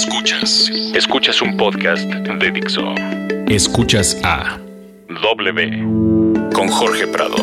[0.00, 0.70] Escuchas.
[0.94, 2.94] Escuchas un podcast de Dixo.
[3.48, 4.58] Escuchas a
[5.22, 7.36] W con Jorge Prado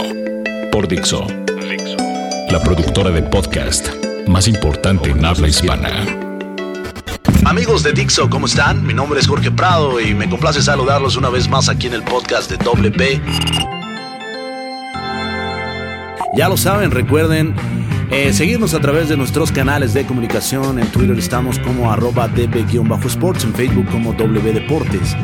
[0.71, 1.27] por Dixo.
[1.69, 1.97] Dixo.
[2.49, 3.89] La productora de podcast
[4.27, 6.03] más importante en habla hispana.
[7.45, 8.83] Amigos de Dixo, ¿cómo están?
[8.83, 12.01] Mi nombre es Jorge Prado y me complace saludarlos una vez más aquí en el
[12.01, 13.21] podcast de WP.
[16.35, 17.53] Ya lo saben, recuerden
[18.09, 20.79] eh, seguirnos a través de nuestros canales de comunicación.
[20.79, 25.15] En Twitter estamos como arroba db-sports, en Facebook como W Deportes.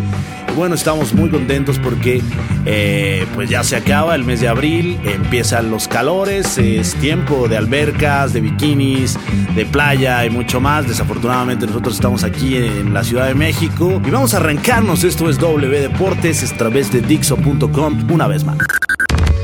[0.56, 2.22] bueno, estamos muy contentos porque
[2.66, 7.58] eh, pues ya se acaba el mes de abril, empiezan los calores, es tiempo de
[7.58, 9.18] albercas, de bikinis,
[9.56, 10.88] de playa y mucho más.
[10.88, 15.04] Desafortunadamente nosotros estamos aquí en la Ciudad de México y vamos a arrancarnos.
[15.04, 18.58] Esto es W Deportes a través de Dixo.com una vez más.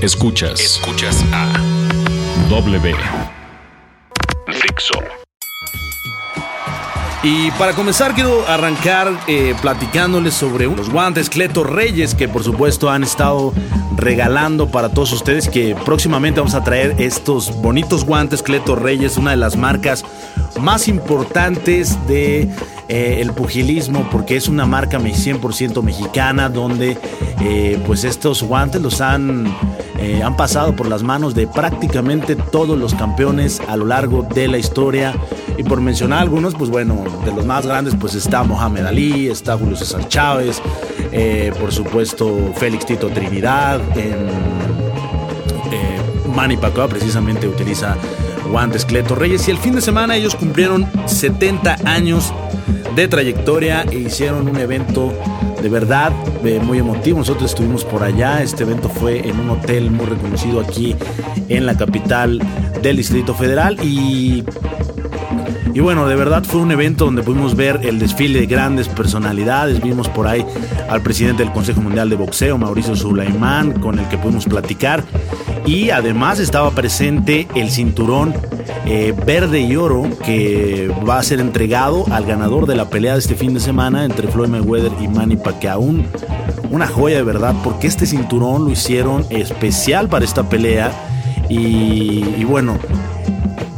[0.02, 0.60] Escuchas.
[0.62, 1.52] Escuchas a
[2.50, 3.29] W.
[7.22, 12.90] Y para comenzar quiero arrancar eh, platicándoles sobre los guantes Cleto Reyes que por supuesto
[12.90, 13.54] han estado
[13.98, 19.32] regalando para todos ustedes que próximamente vamos a traer estos bonitos guantes Cleto Reyes, una
[19.32, 20.06] de las marcas
[20.62, 22.50] más importantes de
[22.88, 26.98] eh, el pugilismo porque es una marca 100% mexicana donde
[27.42, 29.54] eh, pues estos guantes los han,
[30.00, 34.48] eh, han pasado por las manos de prácticamente todos los campeones a lo largo de
[34.48, 35.14] la historia.
[35.58, 39.58] Y por mencionar algunos pues bueno de los más grandes pues está Mohamed Ali, está
[39.58, 40.62] Julio César Chávez,
[41.60, 43.82] por supuesto Félix Tito Trinidad,
[46.34, 47.98] Manny Pacquiao precisamente utiliza
[48.50, 49.48] guantes Cleto Reyes.
[49.48, 52.34] Y el fin de semana ellos cumplieron 70 años
[52.96, 55.14] de trayectoria e hicieron un evento
[55.62, 56.12] de verdad
[56.44, 57.20] eh, muy emotivo.
[57.20, 58.42] Nosotros estuvimos por allá.
[58.42, 60.96] Este evento fue en un hotel muy reconocido aquí
[61.48, 62.42] en la capital
[62.82, 64.44] del Distrito Federal y
[65.74, 69.82] y bueno, de verdad fue un evento donde pudimos ver el desfile de grandes personalidades.
[69.82, 70.46] Vimos por ahí
[70.90, 75.04] al presidente del Consejo Mundial de Boxeo, Mauricio Sulaimán, con el que pudimos platicar.
[75.66, 78.34] Y además estaba presente el cinturón
[78.86, 83.20] eh, verde y oro que va a ser entregado al ganador de la pelea de
[83.20, 85.82] este fin de semana entre Floyd Mayweather y Manny Pacquiao.
[86.72, 90.92] una joya de verdad, porque este cinturón lo hicieron especial para esta pelea.
[91.50, 92.78] y bueno,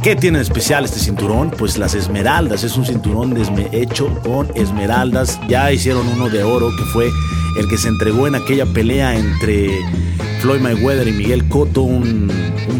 [0.02, 1.52] ¿Qué tiene de especial este cinturón?
[1.52, 3.36] Pues las esmeraldas, es un cinturón
[3.70, 5.38] hecho con esmeraldas.
[5.48, 7.08] Ya hicieron uno de oro que fue
[7.56, 9.70] el que se entregó en aquella pelea entre
[10.40, 12.28] Floyd Mayweather y Miguel Cotto, un,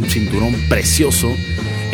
[0.09, 1.29] cinturón precioso.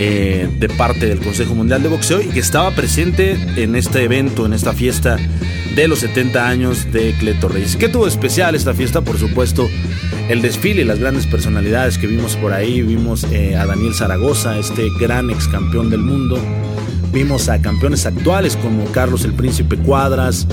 [0.00, 4.46] Eh, de parte del Consejo Mundial de Boxeo y que estaba presente en este evento,
[4.46, 5.18] en esta fiesta
[5.82, 7.76] de los 70 años de Cleto Reyes.
[7.76, 9.02] ¿Qué tuvo especial esta fiesta?
[9.02, 9.68] Por supuesto,
[10.28, 12.82] el desfile y las grandes personalidades que vimos por ahí.
[12.82, 16.36] Vimos eh, a Daniel Zaragoza, este gran ex campeón del mundo.
[17.12, 20.48] Vimos a campeones actuales como Carlos el Príncipe Cuadras.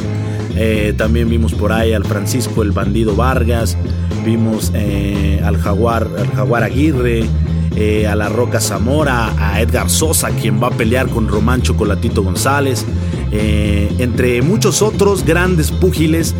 [0.55, 3.79] Eh, también vimos por ahí al Francisco el Bandido Vargas.
[4.23, 7.25] Vimos eh, al, Jaguar, al Jaguar Aguirre.
[8.07, 12.85] a la Roca Zamora, a Edgar Sosa, quien va a pelear con Román Chocolatito González,
[13.99, 16.35] entre muchos otros grandes púgiles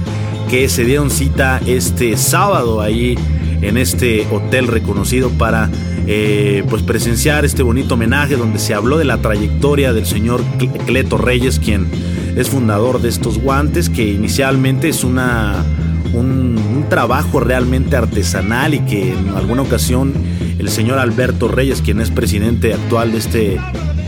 [0.49, 3.15] que se dieron cita este sábado ahí
[3.61, 5.69] en este hotel reconocido para
[6.07, 10.43] eh, pues presenciar este bonito homenaje donde se habló de la trayectoria del señor
[10.85, 11.87] Cleto Reyes, quien
[12.35, 15.65] es fundador de estos guantes, que inicialmente es una,
[16.13, 20.13] un, trabajo realmente artesanal y que en alguna ocasión
[20.59, 23.59] el señor Alberto Reyes, quien es presidente actual de este,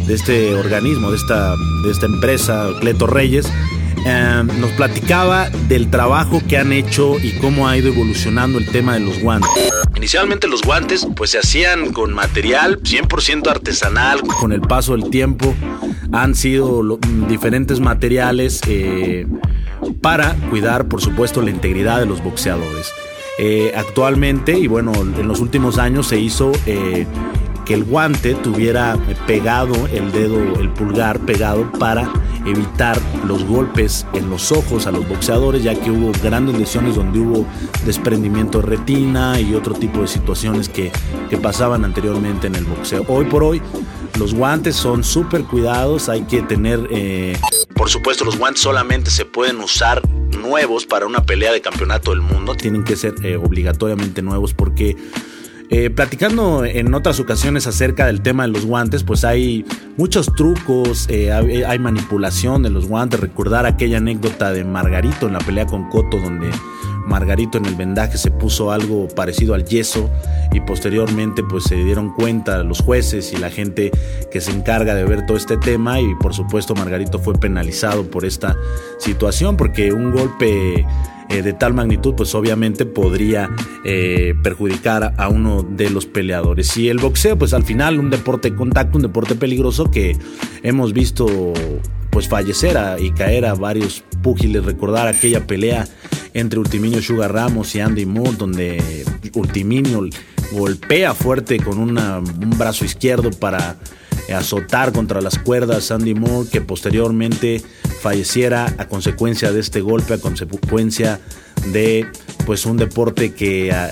[0.07, 3.51] de este organismo, de esta, de esta empresa, Cleto Reyes,
[4.05, 8.93] Em, nos platicaba del trabajo que han hecho y cómo ha ido evolucionando el tema
[8.93, 9.49] de los guantes.
[9.97, 14.21] Inicialmente los guantes pues se hacían con material 100% artesanal.
[14.39, 15.53] Con el paso del tiempo
[16.13, 19.27] han sido diferentes materiales eh,
[19.99, 22.93] para cuidar por supuesto la integridad de los boxeadores.
[23.39, 27.05] Eh, actualmente y bueno en los últimos años se hizo eh,
[27.67, 28.97] que el guante tuviera
[29.27, 32.09] pegado el dedo, el pulgar pegado para
[32.45, 37.19] evitar los golpes en los ojos a los boxeadores, ya que hubo grandes lesiones donde
[37.19, 37.45] hubo
[37.85, 40.91] desprendimiento de retina y otro tipo de situaciones que,
[41.41, 43.05] pasaban anteriormente en el boxeo.
[43.07, 43.61] Hoy por hoy
[44.17, 46.87] los guantes son súper cuidados, hay que tener...
[46.89, 47.37] Eh,
[47.75, 50.01] por supuesto los guantes solamente se pueden usar
[50.35, 54.95] nuevos para una pelea de campeonato del mundo, tienen que ser eh, obligatoriamente nuevos porque
[55.69, 59.65] eh, platicando en otras ocasiones acerca del tema de los guantes, pues hay
[59.97, 63.19] muchos trucos, eh, hay, manipulación de los guantes.
[63.19, 66.49] Recordar aquella anécdota de Margarito en la pelea con Coto, donde
[67.05, 70.09] Margarito en el vendaje se puso algo parecido al yeso
[70.51, 73.91] y posteriormente pues se dieron cuenta los jueces y la gente
[74.31, 78.25] que se encarga de ver todo este tema y por supuesto Margarito fue penalizado por
[78.25, 78.57] esta
[78.99, 80.85] situación porque un golpe
[81.29, 83.49] eh, de tal magnitud, pues obviamente podría
[83.83, 86.75] eh, perjudicar a uno de los peleadores.
[86.77, 90.17] Y el boxeo, pues al final un deporte de contacto, un deporte peligroso que
[90.63, 91.53] hemos visto
[92.09, 94.65] pues fallecer y caer a varios púgiles.
[94.65, 95.87] Recordar aquella pelea
[96.33, 100.07] entre Ultiminio Sugar Ramos y Andy Moore, donde Ultiminio
[100.51, 103.77] golpea fuerte con un brazo izquierdo para
[104.33, 107.61] azotar contra las cuerdas Andy Moore, que posteriormente
[108.01, 111.19] falleciera a consecuencia de este golpe, a consecuencia
[111.71, 112.07] de
[112.45, 113.91] pues un deporte que ah,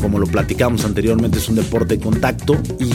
[0.00, 2.92] como lo platicamos anteriormente es un deporte de contacto y,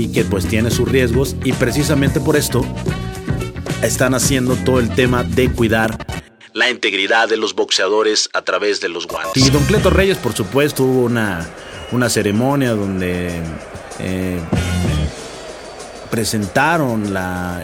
[0.00, 2.64] y que pues tiene sus riesgos y precisamente por esto
[3.82, 5.98] están haciendo todo el tema de cuidar
[6.58, 9.46] la integridad de los boxeadores a través de los guantes.
[9.46, 11.46] Y Don Cleto Reyes, por supuesto, hubo una,
[11.92, 13.30] una ceremonia donde
[14.00, 14.40] eh,
[16.10, 17.04] presentaron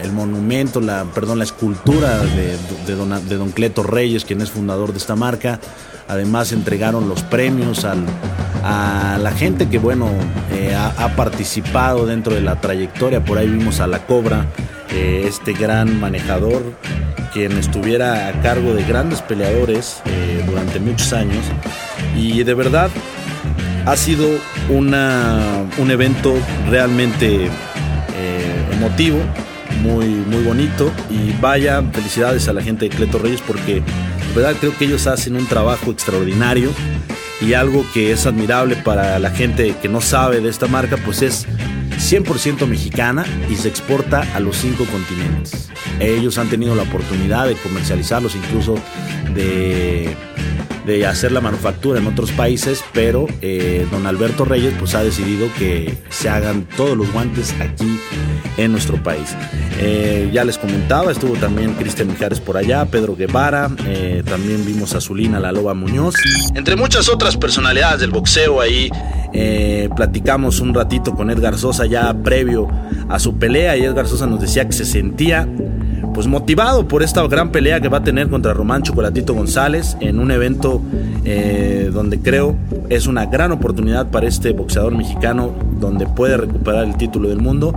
[0.01, 4.99] el monumento, la, perdón, la escultura de, de, don, Cleto Reyes, quien es fundador de
[4.99, 5.59] esta marca.
[6.07, 10.09] Además entregaron los premios a la gente que bueno
[10.51, 13.23] eh, ha, participado dentro de la trayectoria.
[13.23, 14.45] Por ahí vimos a la Cobra,
[14.91, 16.63] eh, este gran manejador,
[17.33, 21.43] quien estuviera a cargo de grandes peleadores eh, durante muchos años.
[22.15, 22.89] Y de verdad
[23.85, 24.27] ha sido
[24.69, 26.33] un evento
[26.69, 27.49] realmente
[28.75, 29.19] emotivo,
[29.81, 30.91] muy, muy bonito.
[31.09, 35.07] Y vaya, felicidades a la gente de Cleto Reyes porque de verdad creo que ellos
[35.07, 36.69] hacen un trabajo extraordinario
[37.41, 41.21] y algo que es admirable para la gente que no sabe de esta marca, pues
[41.21, 41.47] es
[41.97, 45.69] 100% mexicana y se exporta a los cinco continentes.
[45.99, 48.75] Ellos han tenido la oportunidad de comercializarlos, incluso
[49.33, 50.15] de
[50.85, 55.47] de hacer la manufactura en otros países, pero eh, don Alberto Reyes pues ha decidido
[55.57, 57.99] que se hagan todos los guantes aquí
[58.57, 59.35] en nuestro país.
[59.79, 64.93] Eh, ya les comentaba, estuvo también Cristian Mijares por allá, Pedro Guevara, eh, también vimos
[64.93, 66.15] a Zulina La Loba Muñoz,
[66.53, 68.89] entre muchas otras personalidades del boxeo ahí.
[69.95, 72.67] platicamos un ratito con Edgar Sosa ya previo
[73.09, 75.47] a su pelea y Edgar Sosa nos decía que se sentía
[76.15, 80.19] pues motivado por esta gran pelea que va a tener contra Román Chocolatito González en
[80.19, 80.81] un evento
[81.25, 82.55] eh, donde creo
[82.89, 87.73] es una gran oportunidad para este boxeador mexicano donde puede recuperar el título del mundo,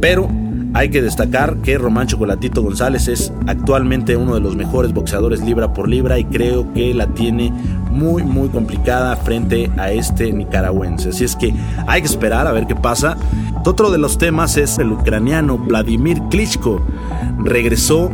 [0.00, 0.28] pero
[0.74, 5.72] hay que destacar que Román Chocolatito González es actualmente uno de los mejores boxeadores libra
[5.72, 7.52] por libra y creo que la tiene
[7.90, 11.10] muy muy complicada frente a este nicaragüense.
[11.10, 11.54] Así es que
[11.86, 13.16] hay que esperar a ver qué pasa.
[13.64, 16.80] Otro de los temas es el ucraniano Vladimir Klitschko.
[17.38, 18.10] Regresó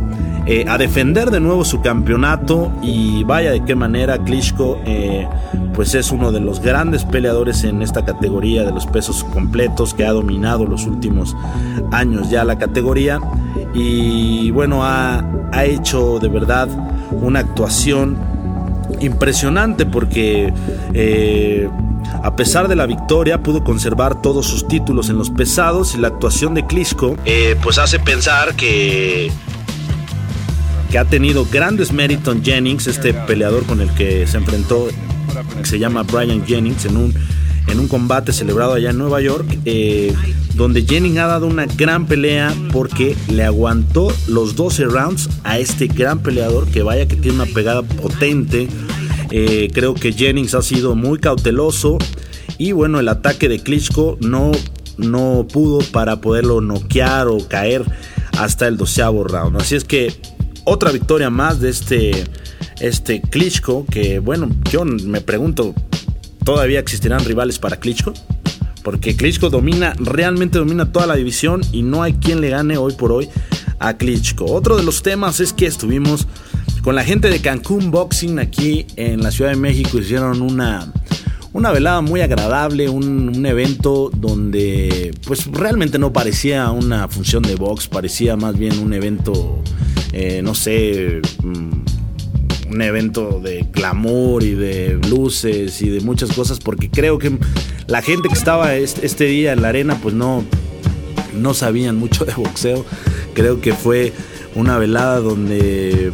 [0.51, 5.29] eh, a defender de nuevo su campeonato y vaya de qué manera Klitschko eh,
[5.75, 10.07] pues es uno de los grandes peleadores en esta categoría de los pesos completos que
[10.07, 11.37] ha dominado los últimos
[11.93, 13.21] años ya la categoría
[13.75, 15.23] y bueno ha,
[15.65, 16.69] hecho de verdad
[17.21, 18.17] una actuación
[19.01, 20.53] impresionante porque
[20.95, 21.69] eh,
[22.23, 26.09] a pesar de la victoria, pudo conservar todos sus títulos en los pesados y la
[26.09, 27.17] actuación de Klitschko
[27.63, 29.31] pues hace pensar que
[30.91, 34.89] que ha tenido grandes méritos en Jennings, este peleador con el que se enfrentó,
[35.59, 37.15] que se llama Brian Jennings, en un,
[37.67, 40.15] en un combate celebrado allá en Nueva York, eh,
[40.55, 45.89] donde Jennings ha dado una gran pelea porque le aguantó los 12 rounds a este
[45.89, 48.69] gran peleador que vaya que tiene una pegada potente.
[49.31, 51.99] Eh, creo que Jennings ha sido muy cauteloso
[52.57, 54.53] y bueno, el ataque de Klitschko no,
[54.97, 57.85] no pudo para poderlo noquear o caer
[58.39, 59.61] hasta el doceavo round.
[59.61, 60.13] Así es que
[60.65, 62.25] otra victoria más de este,
[62.81, 65.75] este Klitschko, que bueno, yo me pregunto,
[66.45, 68.15] ¿todavía existirán rivales para Klitschko?
[68.83, 72.95] Porque Klitschko domina, realmente domina toda la división y no hay quien le gane hoy
[72.95, 73.29] por hoy
[73.79, 74.47] a Klitschko.
[74.47, 76.27] Otro de los temas es que estuvimos
[76.89, 80.91] con la gente de Cancún Boxing aquí en la Ciudad de México, hicieron una,
[81.53, 87.89] una velada muy agradable, un, evento donde pues realmente no parecía una función de box,
[87.89, 89.63] parecía más bien un evento
[90.15, 96.59] eh, no sé, mm, un evento de glamour y de luces y de muchas cosas,
[96.59, 97.39] porque creo que
[97.87, 100.43] la gente que estaba este, día en la arena, pues no,
[101.35, 102.87] no sabían mucho de boxeo.
[103.35, 104.15] Creo que fue
[104.55, 106.13] una velada donde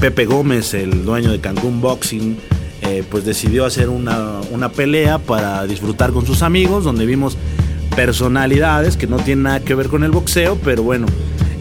[0.00, 2.36] Pepe Gómez, el dueño de Cancún Boxing,
[2.82, 7.36] eh, pues decidió hacer una, una pelea para disfrutar con sus amigos, donde vimos
[7.96, 11.06] personalidades que no tienen nada que ver con el boxeo, pero bueno,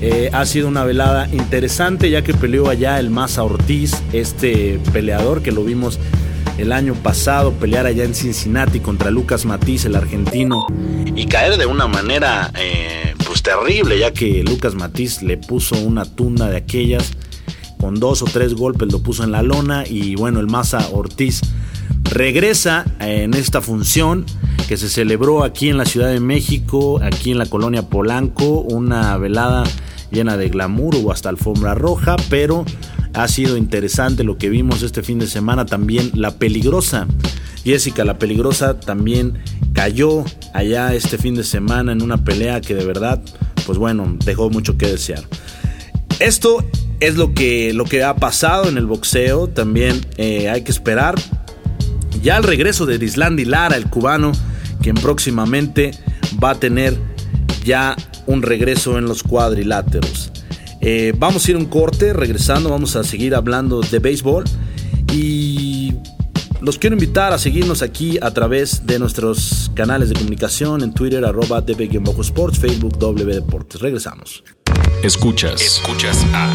[0.01, 5.41] Eh, ha sido una velada interesante ya que peleó allá el Maza Ortiz, este peleador
[5.41, 5.99] que lo vimos
[6.57, 10.67] el año pasado pelear allá en Cincinnati contra Lucas Matiz, el argentino,
[11.15, 16.03] y caer de una manera eh, pues terrible, ya que Lucas Matiz le puso una
[16.03, 17.13] tunda de aquellas,
[17.79, 21.41] con dos o tres golpes lo puso en la lona, y bueno, el Maza Ortiz
[22.03, 24.25] regresa en esta función
[24.67, 29.17] que se celebró aquí en la Ciudad de México, aquí en la colonia Polanco, una
[29.17, 29.63] velada
[30.11, 32.65] llena de glamour o hasta alfombra roja, pero
[33.13, 35.65] ha sido interesante lo que vimos este fin de semana.
[35.65, 37.07] También la peligrosa.
[37.63, 39.39] Jessica la peligrosa también
[39.73, 43.21] cayó allá este fin de semana en una pelea que de verdad,
[43.65, 45.23] pues bueno, dejó mucho que desear.
[46.19, 46.63] Esto
[47.07, 49.47] es lo que, lo que ha pasado en el boxeo.
[49.47, 51.15] También eh, hay que esperar
[52.21, 54.31] ya el regreso de Dislandi Lara, el cubano,
[54.81, 55.91] quien próximamente
[56.43, 56.97] va a tener
[57.63, 57.95] ya
[58.25, 60.31] un regreso en los cuadriláteros.
[60.81, 64.43] Eh, vamos a ir un corte, regresando vamos a seguir hablando de béisbol
[65.11, 65.93] y
[66.61, 71.23] los quiero invitar a seguirnos aquí a través de nuestros canales de comunicación en Twitter
[71.25, 73.81] arroba db-sports, Facebook W Deportes.
[73.81, 74.43] Regresamos.
[75.05, 75.61] Escuchas.
[75.61, 76.51] Escuchas a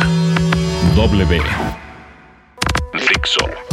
[0.97, 1.41] W.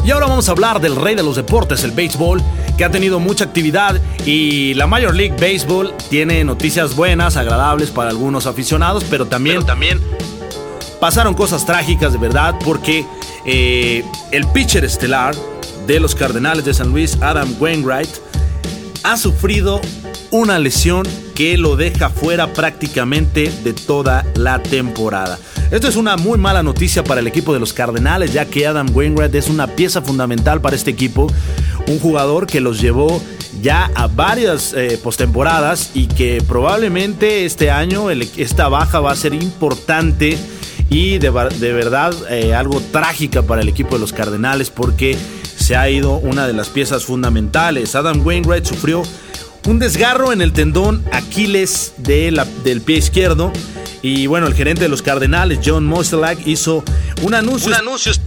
[0.05, 2.43] Y ahora vamos a hablar del rey de los deportes, el béisbol,
[2.77, 8.11] que ha tenido mucha actividad y la Major League Baseball tiene noticias buenas, agradables para
[8.11, 9.99] algunos aficionados, pero también, también
[11.01, 13.03] pasaron cosas trágicas de verdad porque
[13.45, 15.33] eh, el pitcher estelar
[15.87, 18.11] de los Cardenales de San Luis, Adam Wainwright,
[19.01, 19.81] ha sufrido
[20.31, 21.03] una lesión
[21.35, 25.37] que lo deja fuera prácticamente de toda la temporada.
[25.71, 28.87] Esto es una muy mala noticia para el equipo de los Cardenales, ya que Adam
[28.93, 31.27] Wainwright es una pieza fundamental para este equipo,
[31.87, 33.21] un jugador que los llevó
[33.61, 39.33] ya a varias eh, postemporadas y que probablemente este año esta baja va a ser
[39.33, 40.37] importante
[40.89, 45.17] y de, verdad eh, algo trágica para el equipo de los Cardenales porque
[45.57, 47.95] se ha ido una de las piezas fundamentales.
[47.95, 49.03] Adam Wainwright sufrió
[49.67, 53.51] un desgarro en el tendón Aquiles del pie izquierdo
[54.01, 56.83] y bueno, el gerente de los Cardenales, John Mostelak, hizo
[57.23, 57.73] un anuncio,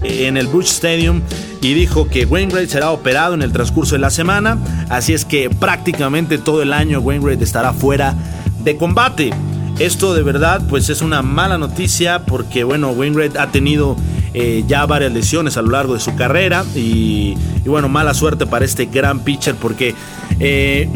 [0.02, 1.22] en el Bush Stadium
[1.62, 4.58] y dijo que Wainwright será operado en el transcurso de la semana.
[4.90, 8.14] Así es que prácticamente todo el año Wainwright estará fuera
[8.62, 9.30] de combate.
[9.78, 13.96] Esto de verdad pues es una mala noticia porque bueno, Wainwright ha tenido
[14.34, 18.64] eh, ya varias lesiones a lo largo de su carrera y, bueno, mala suerte para
[18.64, 19.94] este gran pitcher porque
[20.38, 20.90] eh,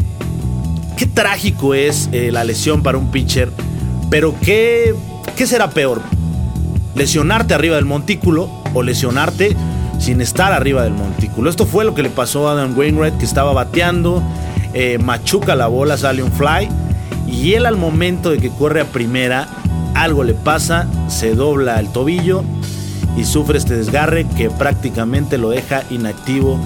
[0.95, 3.51] qué trágico es eh, la lesión para un pitcher
[4.09, 4.95] pero ¿qué,
[5.35, 6.01] ¿qué será peor?
[6.95, 9.55] ¿Lesionarte arriba del montículo o lesionarte
[9.99, 11.49] sin estar arriba del montículo?
[11.49, 14.23] Esto fue lo que le pasó a Adam Wainwright, que estaba bateando,
[14.73, 16.69] eh, machuca la bola, sale un fly,
[17.27, 19.47] y él al momento de que corre a primera,
[19.95, 22.43] algo le pasa, se dobla el tobillo
[23.17, 26.59] y sufre este desgarre que prácticamente lo deja inactivo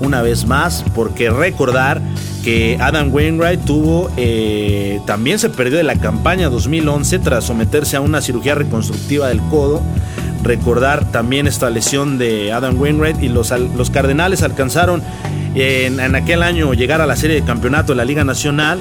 [0.00, 2.02] una vez más, porque recordar
[2.42, 8.00] que Adam Wainwright tuvo, eh, también se perdió de la campaña 2011 tras someterse a
[8.00, 9.80] una cirugía reconstructiva del codo.
[10.42, 15.02] Recordar también esta lesión de Adam Wainwright y los, los Cardenales alcanzaron
[15.54, 18.80] en, en aquel año llegar a la serie de campeonato de la Liga Nacional.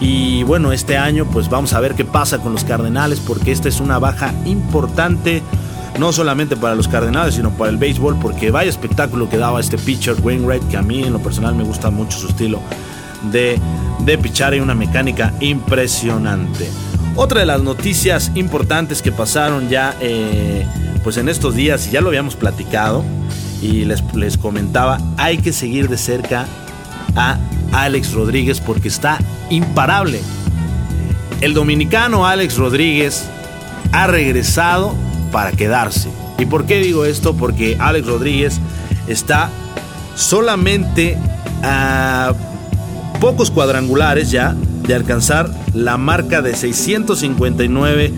[0.00, 3.68] Y bueno, este año pues vamos a ver qué pasa con los Cardenales porque esta
[3.68, 5.42] es una baja importante
[5.98, 9.78] no solamente para los Cardenales, sino para el béisbol, porque vaya espectáculo que daba este
[9.78, 12.60] pitcher Wainwright, que a mí en lo personal me gusta mucho su estilo
[13.24, 13.58] de,
[14.00, 16.68] de pichar y una mecánica impresionante.
[17.16, 20.64] Otra de las noticias importantes que pasaron ya eh,
[21.02, 23.04] pues en estos días, y ya lo habíamos platicado,
[23.60, 26.46] y les, les comentaba, hay que seguir de cerca
[27.16, 27.38] a
[27.72, 29.18] Alex Rodríguez porque está
[29.50, 30.20] imparable.
[31.40, 33.24] El dominicano Alex Rodríguez
[33.92, 34.94] ha regresado
[35.32, 36.08] para quedarse.
[36.38, 37.34] ¿Y por qué digo esto?
[37.34, 38.60] Porque Alex Rodríguez
[39.08, 39.50] está
[40.14, 41.18] solamente
[41.62, 42.32] a
[43.20, 44.54] pocos cuadrangulares ya
[44.86, 48.12] de alcanzar la marca de 659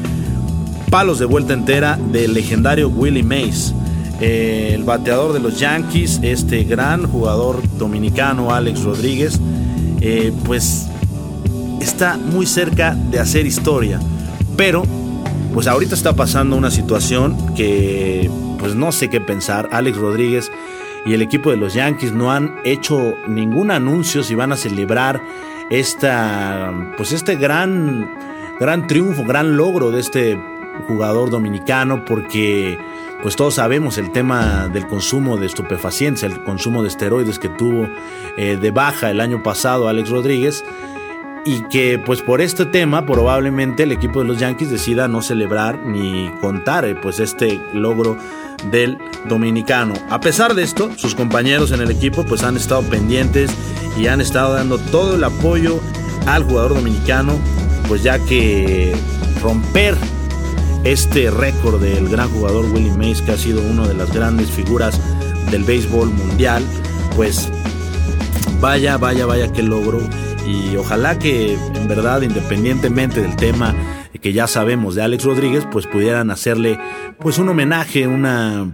[0.90, 3.74] palos de vuelta entera del legendario Willie Mays.
[4.20, 9.40] Eh, el bateador de los Yankees, este gran jugador dominicano Alex Rodríguez,
[10.00, 10.88] eh, pues
[11.80, 13.98] está muy cerca de hacer historia.
[14.56, 14.82] Pero
[15.54, 19.68] pues ahorita está pasando una situación que pues no sé qué pensar.
[19.72, 20.50] Alex Rodríguez
[21.06, 25.22] y el equipo de los Yankees no han hecho ningún anuncio si van a celebrar
[25.70, 28.10] esta pues este gran
[28.58, 30.38] gran triunfo, gran logro de este
[30.86, 32.78] jugador dominicano porque
[33.22, 37.86] pues todos sabemos el tema del consumo de estupefacientes, el consumo de esteroides que tuvo
[38.36, 40.64] eh, de baja el año pasado Alex Rodríguez
[41.44, 45.78] y que pues por este tema probablemente el equipo de los Yankees decida no celebrar
[45.84, 48.16] ni contar eh, pues este logro
[48.70, 48.98] del
[49.28, 49.94] dominicano.
[50.08, 53.50] A pesar de esto, sus compañeros en el equipo pues han estado pendientes
[53.98, 55.80] y han estado dando todo el apoyo
[56.26, 57.38] al jugador dominicano,
[57.88, 58.94] pues ya que
[59.42, 59.96] romper
[60.84, 64.98] este récord del gran jugador Willie Mays, que ha sido una de las grandes figuras
[65.50, 66.62] del béisbol mundial,
[67.16, 67.48] pues
[68.60, 70.00] vaya, vaya, vaya que logro.
[70.46, 73.74] Y ojalá que en verdad, independientemente del tema
[74.18, 76.78] que ya sabemos de Alex Rodríguez, pues pudieran hacerle
[77.18, 78.70] pues un homenaje, una,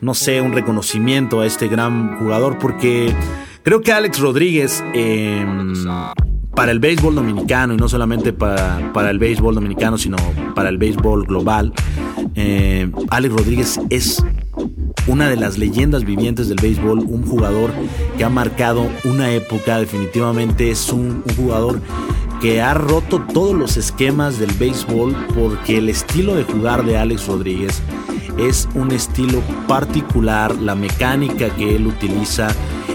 [0.00, 3.14] no sé, un reconocimiento a este gran jugador, porque
[3.62, 4.84] creo que Alex Rodríguez...
[4.94, 5.74] Em,
[6.54, 10.16] para el béisbol dominicano y no solamente para, para, el béisbol dominicano, sino
[10.54, 11.72] para el béisbol global,
[12.34, 14.22] eh, Alex Rodríguez es
[15.06, 17.70] una de las leyendas vivientes del béisbol, un jugador
[18.16, 21.80] que ha marcado una época, definitivamente es un, un jugador
[22.40, 27.26] que ha roto todos los esquemas del béisbol porque el estilo de jugar de Alex
[27.26, 27.82] Rodríguez
[28.38, 32.48] es un estilo particular, la mecánica que él utiliza,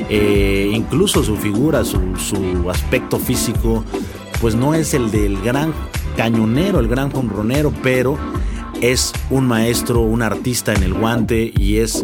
[0.09, 3.83] eh, incluso su figura, su, su, aspecto físico,
[4.41, 5.73] pues no es el del gran
[6.17, 8.17] cañonero, el gran jonronero, pero
[8.81, 12.03] es un maestro, un artista en el guante y es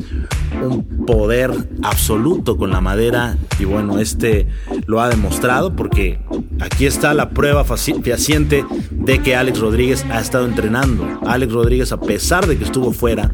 [0.61, 3.37] un poder absoluto con la madera.
[3.59, 4.47] Y bueno, este
[4.85, 6.19] lo ha demostrado porque
[6.61, 11.19] aquí está la prueba fehaciente de que Alex Rodríguez ha estado entrenando.
[11.25, 13.31] Alex Rodríguez a pesar de que estuvo fuera,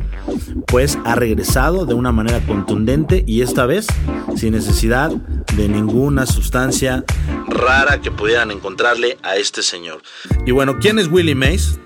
[0.65, 3.88] pues ha regresado de una manera contundente y esta vez
[4.36, 5.12] sin necesidad
[5.55, 7.03] de ninguna sustancia
[7.48, 10.01] rara que pudieran encontrarle a este señor.
[10.46, 11.79] Y bueno, ¿quién es Willie Mays?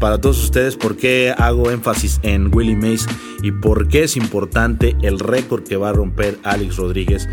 [0.00, 3.06] para todos ustedes por qué hago énfasis en Willie Mays
[3.42, 7.26] y por qué es importante el récord que va a romper Alex Rodríguez.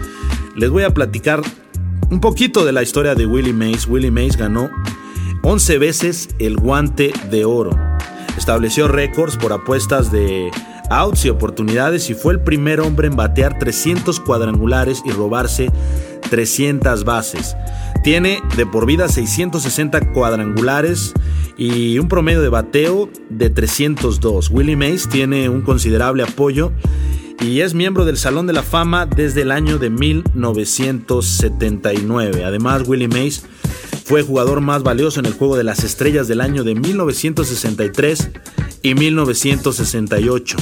[0.56, 1.42] Les voy a platicar
[2.12, 3.88] un poquito de la historia de Willie Mays.
[3.88, 4.70] Willie Mays ganó
[5.44, 7.72] 11 veces el guante de oro.
[8.38, 10.52] Estableció récords por apuestas de
[10.90, 15.72] outs y oportunidades y fue el primer hombre en batear 300 cuadrangulares y robarse
[16.30, 17.56] 300 bases.
[18.04, 21.14] Tiene de por vida 660 cuadrangulares
[21.58, 24.50] y un promedio de bateo de 302.
[24.50, 26.74] Willie Mays tiene un considerable apoyo
[27.42, 32.46] y es miembro del Salón de la Fama desde el año de 1979.
[32.46, 33.44] Además, Willie Mays
[34.06, 38.30] fue jugador más valioso en el Juego de las Estrellas del año de 1963
[38.84, 40.58] y 1968.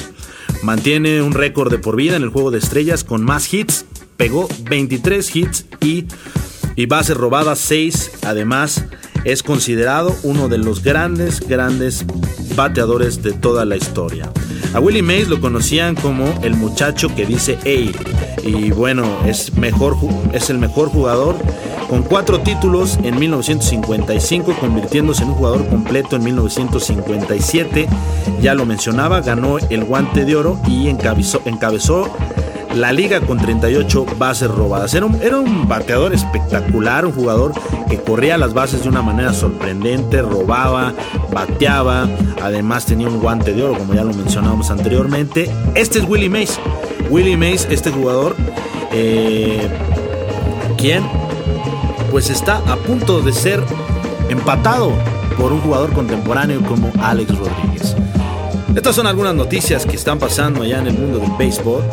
[0.63, 4.47] Mantiene un récord de por vida en el Juego de Estrellas con más hits, pegó
[4.69, 6.05] 23 hits y,
[6.75, 8.11] y bases robadas 6.
[8.23, 8.85] Además,
[9.23, 12.05] es considerado uno de los grandes, grandes
[12.55, 14.31] bateadores de toda la historia.
[14.73, 17.91] A Willie Mays lo conocían como el muchacho que dice hey
[18.43, 19.97] y bueno, es, mejor,
[20.33, 21.35] es el mejor jugador
[21.89, 27.87] con cuatro títulos en 1955, convirtiéndose en un jugador completo en 1957.
[28.41, 32.13] Ya lo mencionaba, ganó el guante de oro y encabezó, encabezó
[32.75, 34.93] la liga con 38 bases robadas.
[34.93, 37.53] Era un, bateador espectacular, un jugador
[37.89, 40.93] que corría las bases de una manera sorprendente, robaba,
[41.31, 42.07] bateaba,
[42.41, 45.49] además tenía un guante de oro, como ya lo mencionábamos anteriormente.
[45.75, 46.59] Este es Willie Mays.
[47.09, 48.35] Willie Mays, este jugador,
[48.91, 49.67] eh,
[50.77, 51.03] quien
[52.11, 53.63] pues está a punto de ser
[54.29, 54.91] empatado
[55.37, 57.95] por un jugador contemporáneo como Alex Rodríguez.
[58.75, 61.83] Estas son algunas noticias que están pasando allá en el mundo del béisbol,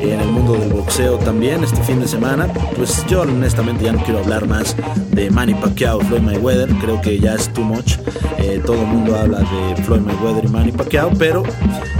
[0.00, 2.46] en el mundo del boxeo también este fin de semana.
[2.76, 4.76] Pues yo honestamente ya no quiero hablar más
[5.10, 7.96] de Manny Pacquiao, Floyd Mayweather, creo que ya es too much.
[8.38, 11.42] Eh, todo el mundo habla de Floyd Mayweather y Manny Pacquiao, pero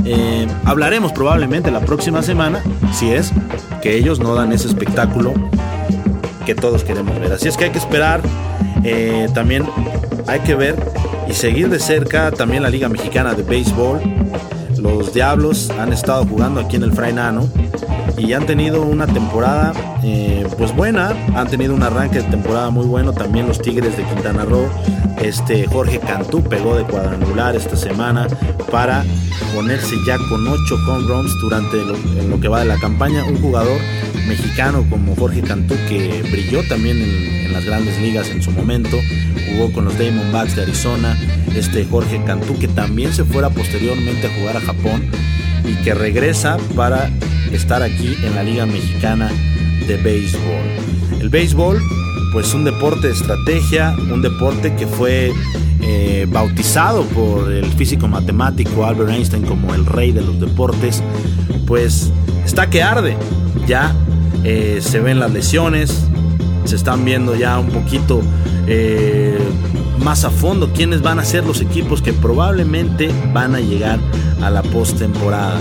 [0.04, 2.62] eh, hablaremos probablemente la próxima semana,
[2.92, 3.32] si es
[3.82, 5.32] que ellos no dan ese espectáculo
[6.44, 7.32] que todos queremos ver.
[7.32, 8.20] Así es que hay que esperar.
[8.84, 9.64] Eh, también
[10.26, 10.76] hay que ver
[11.28, 14.00] y seguir de cerca también la Liga Mexicana de Béisbol.
[14.78, 17.48] Los Diablos han estado jugando aquí en el Frainano
[18.16, 22.86] y han tenido una temporada eh, pues buena, han tenido un arranque de temporada muy
[22.86, 24.68] bueno, también los Tigres de Quintana Roo,
[25.20, 28.28] este Jorge Cantú pegó de cuadrangular esta semana
[28.70, 29.04] para
[29.54, 33.78] ponerse ya con 8 home runs durante lo, que va de la campaña, un jugador
[34.26, 38.98] mexicano como Jorge Cantú que brilló también en, las grandes ligas en su momento,
[39.50, 41.18] jugó con los Diamondbacks de Arizona,
[41.56, 45.02] este Jorge Cantú que también se fuera posteriormente a jugar a Japón
[45.64, 47.10] y que regresa para
[47.50, 49.30] estar aquí en la Liga Mexicana
[49.86, 51.20] de Béisbol.
[51.20, 51.80] El béisbol,
[52.32, 55.32] pues un deporte de estrategia, un deporte que fue
[55.80, 61.02] eh, bautizado por el físico matemático Albert Einstein como el rey de los deportes,
[61.66, 62.12] pues
[62.48, 63.14] está que arde.
[63.66, 63.94] Ya
[64.42, 66.06] eh, se ven las lesiones,
[66.64, 68.22] se están viendo ya un poquito
[68.66, 69.38] eh,
[70.02, 73.98] más a fondo quiénes van a ser los equipos que probablemente van a llegar
[74.40, 75.60] a la postemporada.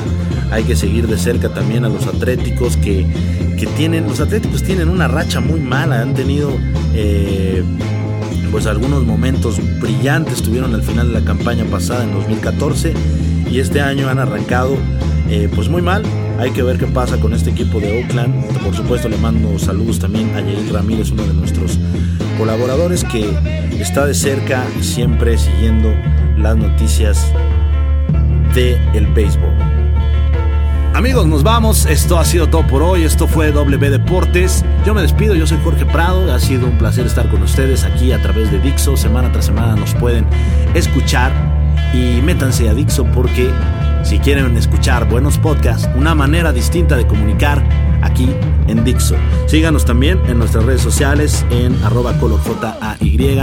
[0.49, 3.05] Hay que seguir de cerca también a los atléticos que,
[3.75, 6.51] tienen, los atléticos tienen una racha muy mala, han tenido
[6.93, 7.63] eh,
[8.49, 12.93] pues algunos momentos brillantes, tuvieron al final de la campaña pasada en 2014
[13.51, 14.77] y este año han arrancado
[15.53, 16.03] pues muy mal.
[16.39, 18.59] Hay que ver qué pasa con este equipo de Oakland.
[18.63, 21.79] Por supuesto le mando saludos también a Yair Ramírez, uno de nuestros
[22.37, 23.29] colaboradores que
[23.79, 25.93] está de cerca siempre siguiendo
[26.37, 27.31] las noticias
[28.53, 29.49] de el béisbol.
[30.93, 31.85] Amigos, nos vamos.
[31.85, 33.03] Esto ha sido todo por hoy.
[33.03, 34.65] Esto fue W Deportes.
[34.85, 35.35] Yo me despido.
[35.35, 36.33] Yo soy Jorge Prado.
[36.33, 38.97] Ha sido un placer estar con ustedes aquí a través de Dixo.
[38.97, 40.25] Semana tras semana nos pueden
[40.73, 41.31] escuchar
[41.93, 43.51] y métanse a Dixo porque
[44.03, 47.63] si quieren escuchar buenos podcasts, una manera distinta de comunicar
[48.01, 48.29] aquí
[48.67, 49.15] en Dixo.
[49.47, 53.39] Síganos también en nuestras redes sociales en arroba colorjay,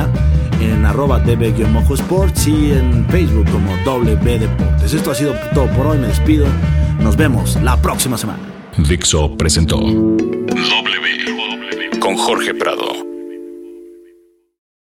[0.60, 4.94] en arroba db-sports y en Facebook como W Deportes.
[4.94, 6.46] Esto ha sido todo por hoy, me despido.
[7.00, 8.40] Nos vemos la próxima semana.
[8.78, 10.94] Dixo presentó W
[12.00, 12.93] con Jorge Prado